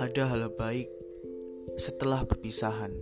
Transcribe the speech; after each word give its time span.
Ada 0.00 0.32
hal 0.32 0.48
baik 0.56 0.88
setelah 1.76 2.24
perpisahan. 2.24 2.96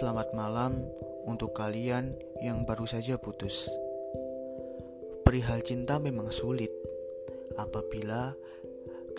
Selamat 0.00 0.32
malam 0.32 0.80
untuk 1.28 1.52
kalian 1.52 2.16
yang 2.40 2.64
baru 2.64 2.88
saja 2.88 3.20
putus. 3.20 3.68
Perihal 5.28 5.60
cinta 5.60 6.00
memang 6.00 6.32
sulit 6.32 6.72
apabila 7.60 8.32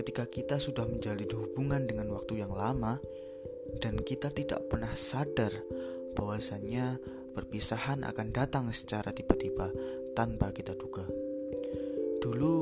ketika 0.02 0.26
kita 0.26 0.58
sudah 0.58 0.90
menjalin 0.90 1.30
hubungan 1.30 1.86
dengan 1.86 2.10
waktu 2.18 2.42
yang 2.42 2.50
lama 2.50 2.98
dan 3.78 4.02
kita 4.02 4.34
tidak 4.34 4.66
pernah 4.74 4.98
sadar 4.98 5.54
bahwasannya 6.18 6.98
perpisahan 7.36 8.08
akan 8.08 8.28
datang 8.32 8.72
secara 8.72 9.12
tiba-tiba 9.12 9.68
tanpa 10.16 10.56
kita 10.56 10.72
duga. 10.80 11.04
Dulu 12.24 12.56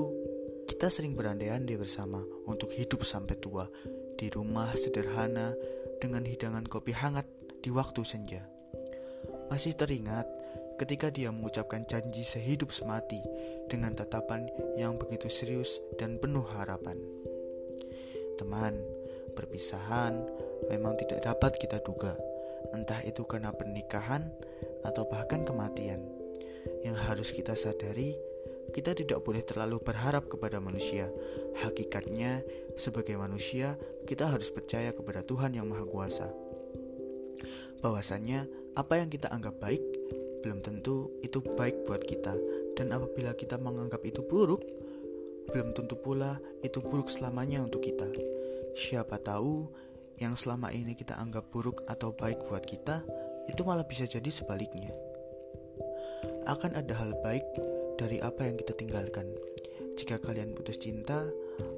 kita 0.67 0.89
sering 0.89 1.13
berandai-andai 1.13 1.77
bersama 1.77 2.19
untuk 2.49 2.73
hidup 2.73 3.05
sampai 3.05 3.37
tua 3.37 3.69
di 4.17 4.27
rumah 4.33 4.73
sederhana 4.73 5.53
dengan 6.01 6.25
hidangan 6.25 6.65
kopi 6.67 6.91
hangat 6.91 7.23
di 7.63 7.71
waktu 7.71 8.01
senja. 8.03 8.43
Masih 9.47 9.77
teringat 9.77 10.27
ketika 10.81 11.13
dia 11.13 11.29
mengucapkan 11.29 11.85
janji 11.85 12.25
sehidup 12.25 12.73
semati 12.73 13.21
dengan 13.69 13.93
tatapan 13.95 14.49
yang 14.75 14.99
begitu 14.99 15.29
serius 15.29 15.79
dan 15.95 16.17
penuh 16.19 16.43
harapan. 16.57 16.97
Teman, 18.35 18.75
perpisahan 19.37 20.17
memang 20.67 20.97
tidak 20.97 21.23
dapat 21.23 21.55
kita 21.61 21.79
duga, 21.85 22.17
entah 22.73 22.99
itu 23.05 23.23
karena 23.23 23.53
pernikahan 23.53 24.27
atau 24.83 25.07
bahkan 25.07 25.47
kematian. 25.47 25.99
Yang 26.83 26.97
harus 27.07 27.29
kita 27.31 27.55
sadari, 27.55 28.15
kita 28.71 28.95
tidak 28.95 29.23
boleh 29.23 29.43
terlalu 29.43 29.79
berharap 29.79 30.27
kepada 30.27 30.59
manusia. 30.63 31.07
Hakikatnya, 31.63 32.43
sebagai 32.75 33.15
manusia, 33.19 33.75
kita 34.07 34.27
harus 34.27 34.49
percaya 34.51 34.91
kepada 34.91 35.23
Tuhan 35.23 35.55
yang 35.55 35.67
Maha 35.67 35.85
Kuasa. 35.87 36.27
Bahwasannya, 37.83 38.47
apa 38.73 38.97
yang 38.97 39.11
kita 39.11 39.29
anggap 39.29 39.59
baik 39.61 39.83
belum 40.43 40.59
tentu 40.59 41.07
itu 41.23 41.39
baik 41.39 41.87
buat 41.87 42.03
kita, 42.03 42.35
dan 42.75 42.91
apabila 42.91 43.31
kita 43.37 43.55
menganggap 43.61 44.03
itu 44.03 44.25
buruk, 44.27 44.59
belum 45.51 45.71
tentu 45.71 45.95
pula 45.95 46.39
itu 46.65 46.83
buruk 46.83 47.07
selamanya 47.07 47.63
untuk 47.63 47.83
kita. 47.85 48.07
Siapa 48.75 49.21
tahu 49.21 49.69
yang 50.19 50.33
selama 50.33 50.73
ini 50.73 50.97
kita 50.97 51.15
anggap 51.15 51.47
buruk 51.53 51.85
atau 51.85 52.11
baik 52.11 52.49
buat 52.49 52.65
kita, 52.65 53.05
itu 53.47 53.61
malah 53.67 53.85
bisa 53.87 54.07
jadi 54.07 54.29
sebaliknya. 54.29 54.91
Akan 56.47 56.75
ada 56.75 56.95
hal 56.99 57.15
baik 57.23 57.43
dari 57.99 58.19
apa 58.19 58.47
yang 58.47 58.59
kita 58.59 58.75
tinggalkan. 58.75 59.27
Jika 59.95 60.19
kalian 60.19 60.57
putus 60.57 60.81
cinta, 60.81 61.23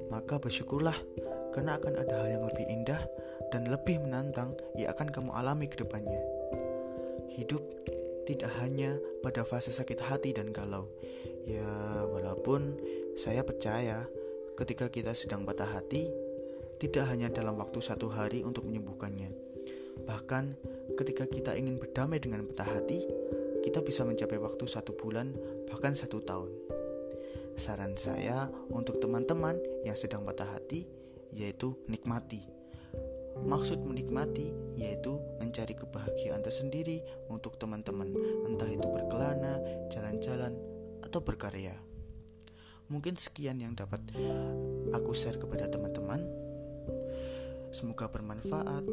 maka 0.08 0.40
bersyukurlah 0.40 0.96
karena 1.52 1.78
akan 1.78 1.94
ada 2.00 2.14
hal 2.24 2.28
yang 2.40 2.44
lebih 2.48 2.66
indah 2.66 3.00
dan 3.54 3.68
lebih 3.70 4.02
menantang 4.02 4.52
yang 4.74 4.90
akan 4.90 5.08
kamu 5.12 5.30
alami 5.32 5.66
ke 5.70 5.78
depannya. 5.78 6.18
Hidup 7.36 7.62
tidak 8.26 8.50
hanya 8.58 8.98
pada 9.22 9.46
fase 9.46 9.70
sakit 9.70 10.02
hati 10.02 10.34
dan 10.34 10.50
galau. 10.50 10.90
Ya, 11.46 12.02
walaupun 12.10 12.74
saya 13.14 13.46
percaya 13.46 14.02
ketika 14.58 14.90
kita 14.90 15.14
sedang 15.14 15.46
patah 15.46 15.68
hati, 15.78 16.10
tidak 16.82 17.06
hanya 17.08 17.30
dalam 17.30 17.56
waktu 17.56 17.78
satu 17.78 18.10
hari 18.10 18.42
untuk 18.42 18.66
menyembuhkannya. 18.66 19.45
Bahkan 20.06 20.44
ketika 20.96 21.26
kita 21.26 21.52
ingin 21.58 21.82
berdamai 21.82 22.22
dengan 22.22 22.46
patah 22.46 22.78
hati, 22.78 23.02
kita 23.66 23.82
bisa 23.82 24.06
mencapai 24.06 24.38
waktu 24.38 24.64
satu 24.64 24.94
bulan, 24.94 25.34
bahkan 25.66 25.92
satu 25.98 26.22
tahun. 26.22 26.50
Saran 27.58 27.98
saya 27.98 28.46
untuk 28.70 29.02
teman-teman 29.02 29.58
yang 29.82 29.98
sedang 29.98 30.22
patah 30.22 30.46
hati, 30.46 30.86
yaitu 31.34 31.74
nikmati. 31.90 32.46
Maksud 33.36 33.84
menikmati 33.84 34.48
yaitu 34.80 35.20
mencari 35.42 35.76
kebahagiaan 35.76 36.40
tersendiri 36.40 37.04
untuk 37.28 37.60
teman-teman, 37.60 38.08
entah 38.48 38.68
itu 38.70 38.86
berkelana, 38.88 39.60
jalan-jalan, 39.92 40.56
atau 41.04 41.20
berkarya. 41.20 41.76
Mungkin 42.86 43.18
sekian 43.18 43.58
yang 43.58 43.74
dapat 43.74 43.98
aku 44.94 45.10
share 45.10 45.36
kepada 45.36 45.66
teman-teman. 45.66 46.22
Semoga 47.74 48.08
bermanfaat. 48.08 48.86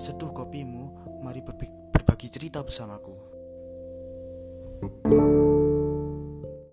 Seduh 0.00 0.30
kopimu, 0.34 1.16
mari 1.24 1.40
berbagi 1.40 2.28
cerita 2.28 2.60
bersamaku. 2.60 3.33